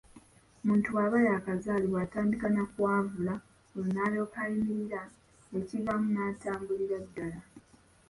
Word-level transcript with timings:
Muntu 0.65 0.87
bw’aba 0.93 1.17
yaakazaalibwa 1.27 1.99
atandika 2.05 2.45
na 2.55 2.63
kwavula 2.71 3.33
olwo 3.75 3.89
n'alyoka 3.93 4.37
ayimirira 4.45 5.01
ekivaamu 5.59 6.07
n'atambulira 6.13 6.97
ddala. 7.05 7.39